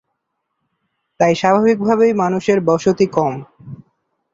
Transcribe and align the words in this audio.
তাই 1.19 1.33
স্বাভাবিক 1.35 1.77
ভাবেই 1.79 2.13
মানুষের 2.13 2.59
বসতি 2.61 3.05
কম। 3.07 3.33